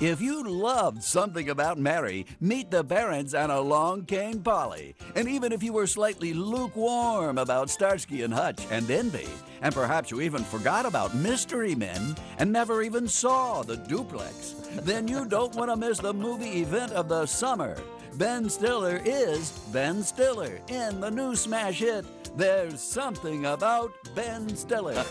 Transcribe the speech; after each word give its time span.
If 0.00 0.20
you 0.20 0.46
loved 0.46 1.02
something 1.02 1.48
about 1.48 1.78
Mary, 1.78 2.26
meet 2.38 2.70
the 2.70 2.84
parents 2.84 3.32
and 3.32 3.50
along 3.50 4.04
came 4.04 4.42
Polly. 4.42 4.94
And 5.14 5.26
even 5.26 5.52
if 5.52 5.62
you 5.62 5.72
were 5.72 5.86
slightly 5.86 6.34
lukewarm 6.34 7.38
about 7.38 7.70
Starsky 7.70 8.20
and 8.20 8.34
Hutch 8.34 8.60
and 8.70 8.90
Envy, 8.90 9.26
and 9.62 9.74
perhaps 9.74 10.10
you 10.10 10.20
even 10.20 10.44
forgot 10.44 10.84
about 10.84 11.14
Mystery 11.14 11.74
Men 11.74 12.14
and 12.36 12.52
never 12.52 12.82
even 12.82 13.08
saw 13.08 13.62
the 13.62 13.78
duplex, 13.78 14.54
then 14.82 15.08
you 15.08 15.24
don't 15.24 15.54
want 15.54 15.70
to 15.70 15.76
miss 15.76 15.98
the 15.98 16.12
movie 16.12 16.60
event 16.60 16.92
of 16.92 17.08
the 17.08 17.24
summer. 17.24 17.74
Ben 18.18 18.48
Stiller 18.48 19.00
is 19.04 19.50
Ben 19.72 20.02
Stiller 20.02 20.58
in 20.68 21.00
the 21.00 21.10
new 21.10 21.36
smash 21.36 21.80
hit 21.80 22.04
there's 22.36 22.82
something 22.82 23.46
about 23.46 23.92
Ben 24.14 24.54
Stiller. 24.54 25.02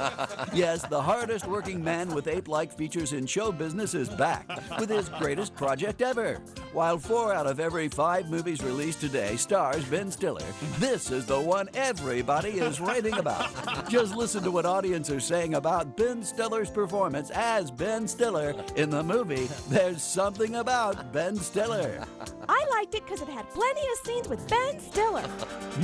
yes, 0.54 0.86
the 0.88 1.02
hardest 1.02 1.48
working 1.48 1.84
man 1.84 2.14
with 2.14 2.28
ape 2.28 2.48
like 2.48 2.72
features 2.72 3.14
in 3.14 3.26
show 3.26 3.52
business 3.52 3.96
is 3.96 4.10
back 4.10 4.48
with 4.80 4.90
his 4.90 5.10
greatest 5.10 5.56
project 5.56 6.04
ever. 6.04 6.40
While 6.76 6.98
four 6.98 7.34
out 7.34 7.48
of 7.48 7.62
every 7.62 7.88
five 7.88 8.30
movies 8.30 8.62
released 8.62 9.00
today 9.00 9.38
stars 9.38 9.86
Ben 9.86 10.12
Stiller, 10.12 10.44
this 10.78 11.10
is 11.10 11.26
the 11.26 11.40
one 11.40 11.70
everybody 11.74 12.50
is 12.50 12.82
raving 12.82 13.14
about. 13.14 13.50
Just 13.90 14.14
listen 14.14 14.44
to 14.44 14.52
what 14.52 14.66
audiences 14.66 15.16
are 15.16 15.20
saying 15.22 15.54
about 15.54 15.96
Ben 15.96 16.22
Stiller's 16.22 16.70
performance 16.70 17.30
as 17.30 17.72
Ben 17.72 18.10
Stiller 18.10 18.54
in 18.76 18.90
the 18.90 19.02
movie 19.02 19.48
There's 19.70 20.04
Something 20.04 20.56
About 20.56 21.14
Ben 21.14 21.38
Stiller. 21.38 22.04
I 22.50 22.68
liked 22.72 22.94
it 22.94 23.06
because 23.06 23.22
it 23.22 23.30
had 23.30 23.50
plenty 23.52 23.80
of 23.80 24.06
scenes 24.06 24.28
with 24.28 24.46
Ben 24.50 24.78
Stiller. 24.82 25.24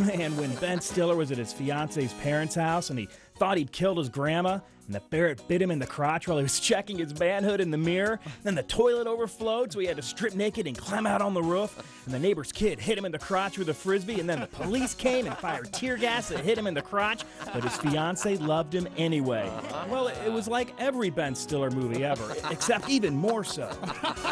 Man, 0.05 0.36
when 0.36 0.53
Ben 0.55 0.81
Stiller 0.81 1.16
was 1.16 1.31
at 1.31 1.38
his 1.38 1.53
fiance's 1.53 2.12
parents' 2.16 2.55
house 2.55 2.89
and 2.89 3.00
he 3.00 3.08
thought 3.41 3.58
he'd 3.58 3.72
killed 3.72 3.98
his 3.98 4.08
grandma, 4.08 4.59
and 4.86 4.94
the 4.94 5.00
ferret 5.00 5.41
bit 5.48 5.62
him 5.62 5.72
in 5.72 5.80
the 5.80 5.88
crotch 5.88 6.27
while 6.27 6.38
he 6.38 6.44
was 6.44 6.59
checking 6.70 7.00
his 7.00 7.18
manhood 7.20 7.59
in 7.59 7.72
the 7.72 7.77
mirror. 7.77 8.20
Then 8.44 8.54
the 8.54 8.62
toilet 8.62 9.08
overflowed, 9.08 9.72
so 9.72 9.80
he 9.80 9.88
had 9.88 9.95
to 9.95 10.04
strip 10.04 10.36
naked 10.36 10.67
and 10.67 10.77
climb 10.77 11.08
out 11.08 11.23
on 11.23 11.34
the 11.34 11.41
roof. 11.41 11.76
And 12.06 12.14
the 12.14 12.19
neighbor's 12.19 12.52
kid 12.52 12.80
hit 12.80 12.97
him 12.97 13.06
in 13.06 13.12
the 13.12 13.17
crotch 13.17 13.58
with 13.58 13.69
a 13.69 13.73
frisbee, 13.73 14.19
and 14.19 14.30
then 14.30 14.42
the 14.42 14.47
police 14.47 14.94
came 14.94 15.25
and 15.25 15.36
fired 15.38 15.73
tear 15.73 15.97
gas 15.97 16.30
that 16.30 16.42
hit 16.42 16.56
him 16.58 16.67
in 16.67 16.75
the 16.75 16.81
crotch, 16.81 17.23
but 17.52 17.64
his 17.64 17.75
fiance 17.78 18.38
loved 18.38 18.75
him 18.75 18.88
anyway. 18.97 19.50
Well, 19.89 20.09
it 20.09 20.31
was 20.31 20.47
like 20.47 20.73
every 20.78 21.09
Ben 21.09 21.34
Stiller 21.34 21.72
movie 21.72 22.03
ever, 22.03 22.36
except 22.52 22.89
even 22.89 23.16
more 23.16 23.44
so. 23.44 23.67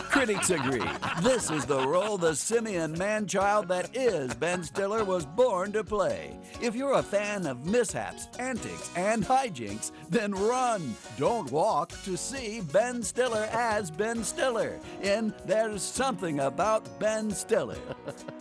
Critics 0.10 0.50
agree. 0.50 0.84
This 1.22 1.50
is 1.50 1.66
the 1.66 1.88
role 1.88 2.18
the 2.18 2.36
simian 2.36 2.98
man 2.98 3.26
child 3.28 3.68
that 3.70 3.96
is 3.96 4.34
Ben 4.36 4.64
Stiller 4.64 5.04
was 5.04 5.26
born 5.26 5.72
to 5.72 5.84
play. 5.84 6.38
If 6.62 6.76
you're 6.76 6.94
a 6.94 7.04
fan 7.04 7.48
of 7.48 7.66
mishaps, 7.66 8.28
antics, 8.38 8.92
and 9.00 9.24
hijinks, 9.26 9.92
then 10.10 10.34
run, 10.34 10.94
don't 11.18 11.50
walk 11.52 11.90
to 12.04 12.18
see 12.18 12.62
Ben 12.74 13.02
Stiller 13.02 13.48
as 13.54 13.90
Ben 13.90 14.24
Stiller 14.24 14.78
in 15.02 15.34
There's 15.46 15.82
Something 15.82 16.42
About 16.42 17.00
Ben 17.00 17.32
Stiller. 17.32 17.78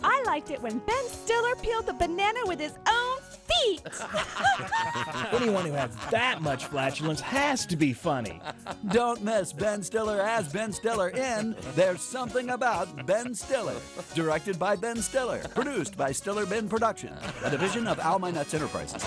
I 0.03 0.21
liked 0.25 0.51
it 0.51 0.61
when 0.61 0.79
Ben 0.79 1.07
Stiller 1.07 1.55
peeled 1.55 1.85
the 1.85 1.93
banana 1.93 2.39
with 2.45 2.59
his 2.59 2.73
own 2.87 3.17
feet. 3.47 3.81
Anyone 5.33 5.65
who 5.65 5.71
has 5.71 5.95
that 6.11 6.41
much 6.41 6.65
flatulence 6.65 7.21
has 7.21 7.65
to 7.67 7.77
be 7.77 7.93
funny. 7.93 8.41
Don't 8.91 9.23
miss 9.23 9.53
Ben 9.53 9.81
Stiller 9.81 10.19
as 10.21 10.51
Ben 10.51 10.73
Stiller 10.73 11.09
in 11.09 11.55
There's 11.73 12.01
Something 12.01 12.49
About 12.49 13.05
Ben 13.05 13.33
Stiller. 13.33 13.75
Directed 14.13 14.59
by 14.59 14.75
Ben 14.75 15.01
Stiller. 15.01 15.39
Produced 15.55 15.95
by 15.95 16.11
Stiller 16.11 16.45
Ben 16.45 16.67
Productions, 16.67 17.19
a 17.45 17.49
division 17.49 17.87
of 17.87 17.97
Almy 17.99 18.33
Nuts 18.33 18.53
Enterprises. 18.53 19.03